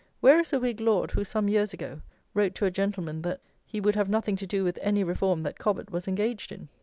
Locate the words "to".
2.55-2.65, 4.37-4.47